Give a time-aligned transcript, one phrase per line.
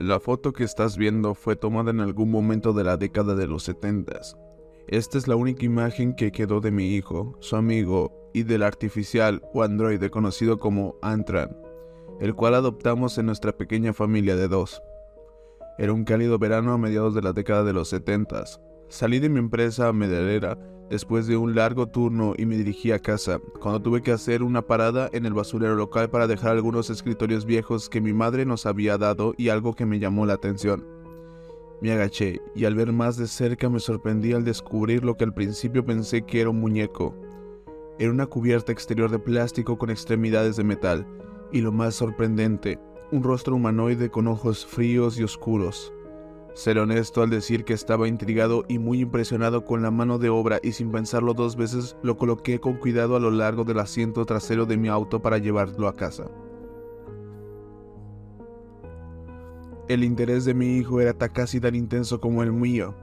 [0.00, 3.64] La foto que estás viendo fue tomada en algún momento de la década de los
[3.64, 4.18] 70.
[4.88, 9.42] Esta es la única imagen que quedó de mi hijo, su amigo y del artificial
[9.52, 11.54] o androide conocido como Antran,
[12.18, 14.82] el cual adoptamos en nuestra pequeña familia de dos.
[15.76, 18.44] Era un cálido verano a mediados de la década de los 70.
[18.88, 20.56] Salí de mi empresa medelera
[20.90, 24.62] después de un largo turno y me dirigí a casa, cuando tuve que hacer una
[24.62, 28.98] parada en el basurero local para dejar algunos escritorios viejos que mi madre nos había
[28.98, 30.84] dado y algo que me llamó la atención.
[31.80, 35.32] Me agaché y al ver más de cerca me sorprendí al descubrir lo que al
[35.32, 37.14] principio pensé que era un muñeco.
[37.98, 41.06] Era una cubierta exterior de plástico con extremidades de metal,
[41.52, 42.78] y lo más sorprendente,
[43.12, 45.92] un rostro humanoide con ojos fríos y oscuros.
[46.60, 50.60] Ser honesto al decir que estaba intrigado y muy impresionado con la mano de obra
[50.62, 54.66] y sin pensarlo dos veces lo coloqué con cuidado a lo largo del asiento trasero
[54.66, 56.30] de mi auto para llevarlo a casa.
[59.88, 62.94] El interés de mi hijo era casi tan intenso como el mío.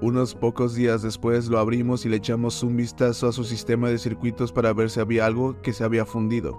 [0.00, 3.98] Unos pocos días después lo abrimos y le echamos un vistazo a su sistema de
[3.98, 6.58] circuitos para ver si había algo que se había fundido.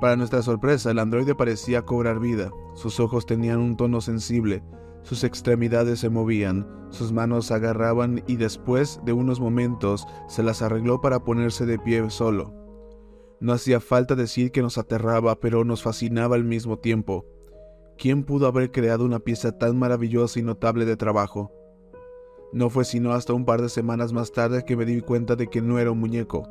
[0.00, 2.50] Para nuestra sorpresa, el androide parecía cobrar vida.
[2.72, 4.62] Sus ojos tenían un tono sensible,
[5.02, 11.00] sus extremidades se movían, sus manos agarraban y después de unos momentos se las arregló
[11.00, 12.54] para ponerse de pie solo.
[13.40, 17.24] No hacía falta decir que nos aterraba, pero nos fascinaba al mismo tiempo.
[17.96, 21.52] ¿Quién pudo haber creado una pieza tan maravillosa y notable de trabajo?
[22.52, 25.48] No fue sino hasta un par de semanas más tarde que me di cuenta de
[25.48, 26.48] que no era un muñeco.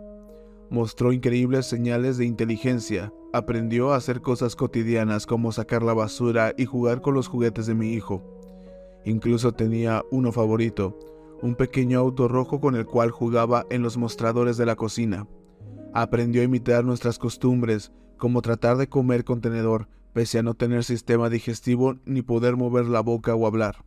[0.69, 6.65] Mostró increíbles señales de inteligencia, aprendió a hacer cosas cotidianas como sacar la basura y
[6.65, 8.36] jugar con los juguetes de mi hijo.
[9.07, 10.99] Incluso tenía uno favorito,
[11.41, 15.29] un pequeño auto rojo con el cual jugaba en los mostradores de la cocina.
[15.93, 20.83] Aprendió a imitar nuestras costumbres, como tratar de comer con tenedor, pese a no tener
[20.83, 23.85] sistema digestivo ni poder mover la boca o hablar.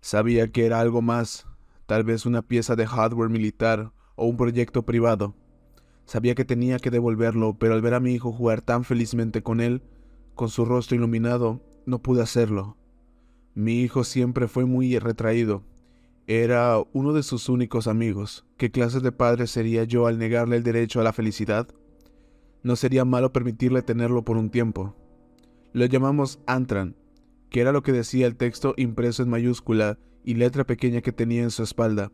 [0.00, 1.46] Sabía que era algo más,
[1.86, 5.36] tal vez una pieza de hardware militar o un proyecto privado.
[6.04, 9.60] Sabía que tenía que devolverlo, pero al ver a mi hijo jugar tan felizmente con
[9.60, 9.84] él,
[10.34, 12.76] con su rostro iluminado, no pude hacerlo.
[13.54, 15.62] Mi hijo siempre fue muy retraído.
[16.26, 18.44] Era uno de sus únicos amigos.
[18.56, 21.68] ¿Qué clase de padre sería yo al negarle el derecho a la felicidad?
[22.62, 24.94] No sería malo permitirle tenerlo por un tiempo.
[25.72, 26.94] Lo llamamos Antran,
[27.48, 31.42] que era lo que decía el texto impreso en mayúscula y letra pequeña que tenía
[31.42, 32.12] en su espalda.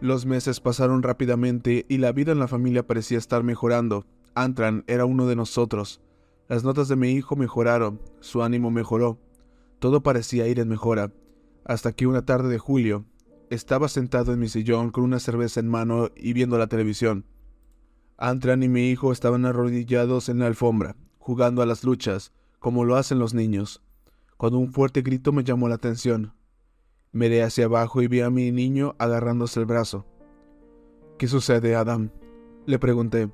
[0.00, 4.06] Los meses pasaron rápidamente y la vida en la familia parecía estar mejorando.
[4.34, 6.00] Antran era uno de nosotros.
[6.48, 9.18] Las notas de mi hijo mejoraron, su ánimo mejoró.
[9.84, 11.12] Todo parecía ir en mejora,
[11.62, 13.04] hasta que una tarde de julio
[13.50, 17.26] estaba sentado en mi sillón con una cerveza en mano y viendo la televisión.
[18.16, 22.96] Antran y mi hijo estaban arrodillados en la alfombra, jugando a las luchas, como lo
[22.96, 23.82] hacen los niños,
[24.38, 26.32] cuando un fuerte grito me llamó la atención.
[27.12, 30.06] Miré hacia abajo y vi a mi niño agarrándose el brazo.
[31.18, 32.08] ¿Qué sucede, Adam?
[32.64, 33.30] Le pregunté.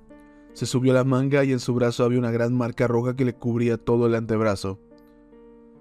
[0.54, 3.36] Se subió la manga y en su brazo había una gran marca roja que le
[3.36, 4.80] cubría todo el antebrazo.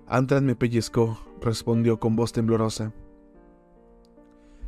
[0.10, 2.94] Antran me pellizcó, respondió con voz temblorosa.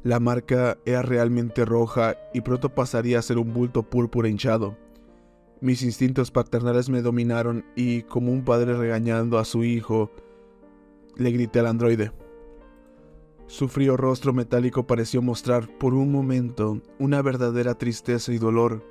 [0.03, 4.77] La marca era realmente roja y pronto pasaría a ser un bulto púrpura hinchado.
[5.59, 10.11] Mis instintos paternales me dominaron y, como un padre regañando a su hijo,
[11.17, 12.11] le grité al androide.
[13.47, 18.85] Su frío rostro metálico pareció mostrar por un momento una verdadera tristeza y dolor,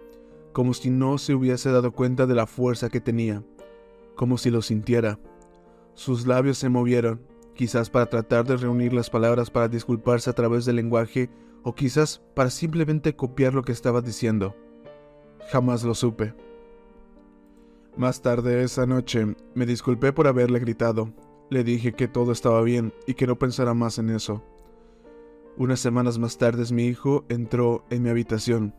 [0.52, 3.44] como si no se hubiese dado cuenta de la fuerza que tenía,
[4.16, 5.18] como si lo sintiera.
[5.94, 7.20] Sus labios se movieron,
[7.54, 11.30] quizás para tratar de reunir las palabras para disculparse a través del lenguaje
[11.62, 14.56] o quizás para simplemente copiar lo que estaba diciendo.
[15.50, 16.34] Jamás lo supe.
[17.96, 21.12] Más tarde esa noche me disculpé por haberle gritado.
[21.50, 24.42] Le dije que todo estaba bien y que no pensara más en eso.
[25.56, 28.74] Unas semanas más tarde mi hijo entró en mi habitación.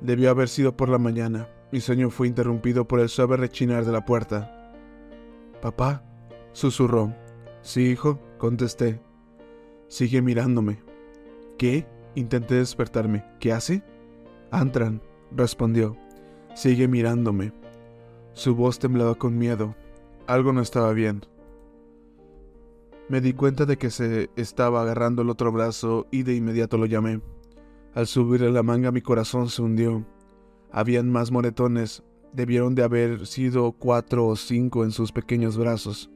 [0.00, 1.48] Debió haber sido por la mañana.
[1.72, 4.72] Mi sueño fue interrumpido por el suave rechinar de la puerta.
[5.60, 6.04] Papá,
[6.58, 7.14] Susurró.
[7.62, 9.00] Sí, hijo, contesté.
[9.86, 10.82] Sigue mirándome.
[11.56, 11.86] ¿Qué?
[12.16, 13.24] Intenté despertarme.
[13.38, 13.84] ¿Qué hace?
[14.50, 15.00] Antran,
[15.30, 15.96] respondió.
[16.56, 17.52] Sigue mirándome.
[18.32, 19.76] Su voz temblaba con miedo.
[20.26, 21.24] Algo no estaba bien.
[23.08, 26.86] Me di cuenta de que se estaba agarrando el otro brazo y de inmediato lo
[26.86, 27.20] llamé.
[27.94, 30.04] Al subirle la manga mi corazón se hundió.
[30.72, 32.02] Habían más moretones.
[32.32, 36.10] Debieron de haber sido cuatro o cinco en sus pequeños brazos.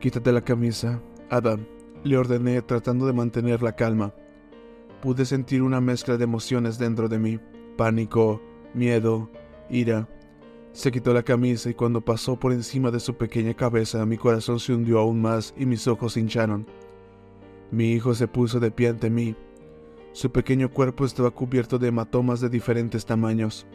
[0.00, 0.98] Quítate la camisa,
[1.28, 1.66] Adam,
[2.04, 4.14] le ordené tratando de mantener la calma.
[5.02, 7.38] Pude sentir una mezcla de emociones dentro de mí,
[7.76, 8.40] pánico,
[8.72, 9.28] miedo,
[9.68, 10.08] ira.
[10.72, 14.58] Se quitó la camisa y cuando pasó por encima de su pequeña cabeza mi corazón
[14.58, 16.66] se hundió aún más y mis ojos hincharon.
[17.70, 19.36] Mi hijo se puso de pie ante mí.
[20.12, 23.66] Su pequeño cuerpo estaba cubierto de hematomas de diferentes tamaños,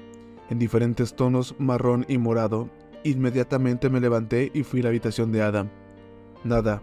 [0.50, 2.68] en diferentes tonos marrón y morado.
[3.04, 5.84] Inmediatamente me levanté y fui a la habitación de Adam.
[6.45, 6.81] Nada.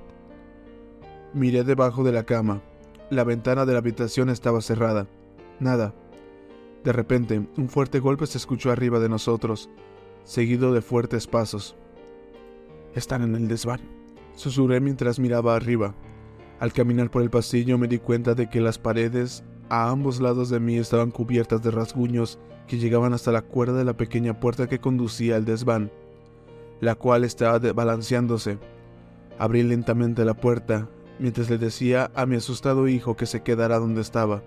[1.32, 2.60] Miré debajo de la cama.
[3.08, 5.06] La ventana de la habitación estaba cerrada.
[5.60, 5.94] Nada.
[6.84, 9.70] De repente, un fuerte golpe se escuchó arriba de nosotros
[10.24, 11.76] seguido de fuertes pasos.
[12.94, 13.80] Están en el desván,
[14.34, 15.94] susurré mientras miraba arriba.
[16.60, 20.50] Al caminar por el pasillo me di cuenta de que las paredes a ambos lados
[20.50, 24.68] de mí estaban cubiertas de rasguños que llegaban hasta la cuerda de la pequeña puerta
[24.68, 25.90] que conducía al desván,
[26.80, 28.58] la cual estaba balanceándose.
[29.38, 30.88] Abrí lentamente la puerta,
[31.18, 34.42] mientras le decía a mi asustado hijo que se quedara donde estaba.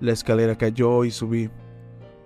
[0.00, 1.50] La escalera cayó y subí.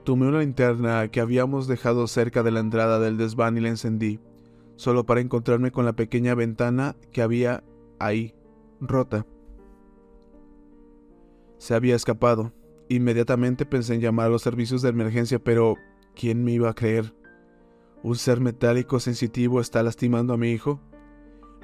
[0.05, 4.19] Tomé una linterna que habíamos dejado cerca de la entrada del desván y la encendí,
[4.77, 7.62] solo para encontrarme con la pequeña ventana que había
[7.99, 8.35] ahí,
[8.81, 9.26] rota.
[11.59, 12.53] Se había escapado.
[12.88, 15.76] Inmediatamente pensé en llamar a los servicios de emergencia, pero
[16.17, 17.15] ¿quién me iba a creer?
[18.03, 20.81] ¿Un ser metálico sensitivo está lastimando a mi hijo?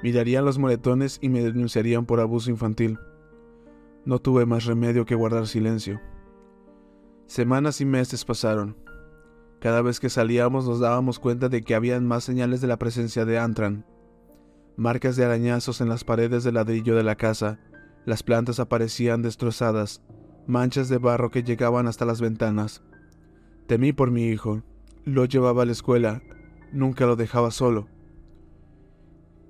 [0.03, 2.99] Mirarían los moretones y me denunciarían por abuso infantil.
[4.05, 5.99] No tuve más remedio que guardar silencio.
[7.25, 8.77] Semanas y meses pasaron.
[9.59, 13.25] Cada vez que salíamos nos dábamos cuenta de que habían más señales de la presencia
[13.25, 13.85] de Antran.
[14.75, 17.59] Marcas de arañazos en las paredes de ladrillo de la casa,
[18.05, 20.03] las plantas aparecían destrozadas,
[20.45, 22.83] manchas de barro que llegaban hasta las ventanas.
[23.65, 24.61] Temí por mi hijo,
[25.03, 26.21] lo llevaba a la escuela,
[26.71, 27.89] nunca lo dejaba solo.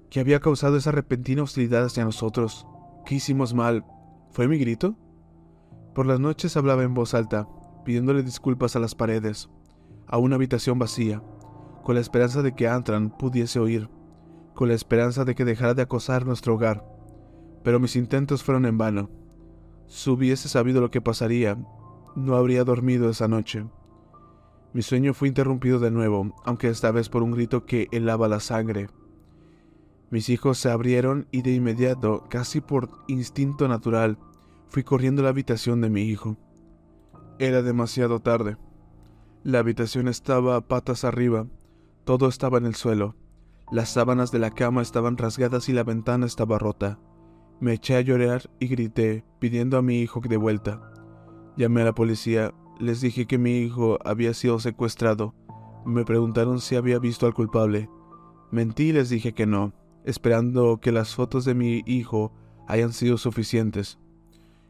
[0.09, 2.65] ¿Qué había causado esa repentina hostilidad hacia nosotros?
[3.05, 3.85] ¿Qué hicimos mal?
[4.31, 4.95] ¿Fue mi grito?
[5.93, 7.47] Por las noches hablaba en voz alta,
[7.83, 9.49] pidiéndole disculpas a las paredes,
[10.07, 11.21] a una habitación vacía,
[11.83, 13.89] con la esperanza de que Antran pudiese oír,
[14.53, 16.85] con la esperanza de que dejara de acosar nuestro hogar.
[17.63, 19.09] Pero mis intentos fueron en vano.
[19.87, 21.57] Si hubiese sabido lo que pasaría,
[22.15, 23.65] no habría dormido esa noche.
[24.71, 28.39] Mi sueño fue interrumpido de nuevo, aunque esta vez por un grito que helaba la
[28.39, 28.87] sangre.
[30.09, 34.17] Mis hijos se abrieron y de inmediato, casi por instinto natural,
[34.67, 36.37] fui corriendo a la habitación de mi hijo.
[37.39, 38.57] Era demasiado tarde.
[39.43, 41.47] La habitación estaba patas arriba,
[42.05, 43.15] todo estaba en el suelo,
[43.69, 46.99] las sábanas de la cama estaban rasgadas y la ventana estaba rota.
[47.59, 50.93] Me eché a llorar y grité, pidiendo a mi hijo de vuelta.
[51.57, 55.35] Llamé a la policía, les dije que mi hijo había sido secuestrado.
[55.85, 57.89] Me preguntaron si había visto al culpable.
[58.51, 59.73] Mentí y les dije que no,
[60.07, 62.33] esperando que las fotos de mi hijo
[62.67, 63.99] hayan sido suficientes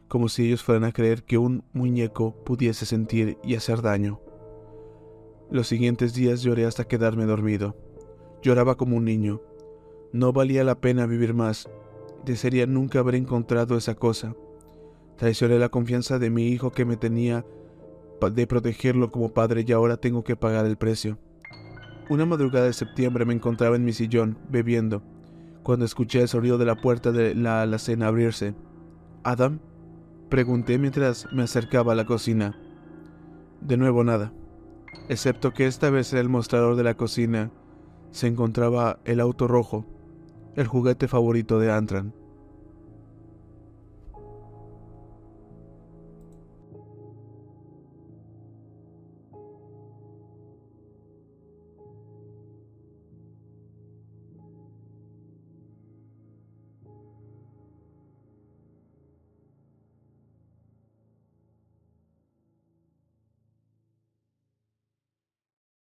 [0.08, 4.20] como si ellos fueran a creer que un muñeco pudiese sentir y hacer daño.
[5.50, 7.76] Los siguientes días lloré hasta quedarme dormido.
[8.42, 9.40] Lloraba como un niño.
[10.12, 11.68] No valía la pena vivir más.
[12.24, 14.34] Desearía nunca haber encontrado esa cosa.
[15.16, 17.44] Traicioné la confianza de mi hijo que me tenía
[18.32, 21.18] de protegerlo como padre y ahora tengo que pagar el precio.
[22.08, 25.02] Una madrugada de septiembre me encontraba en mi sillón, bebiendo,
[25.68, 28.54] cuando escuché el sonido de la puerta de la alacena abrirse.
[29.22, 29.60] Adam,
[30.30, 32.58] Pregunté mientras me acercaba a la cocina.
[33.60, 34.32] De nuevo nada,
[35.10, 37.50] excepto que esta vez en el mostrador de la cocina
[38.12, 39.84] se encontraba el auto rojo,
[40.56, 42.14] el juguete favorito de Antran.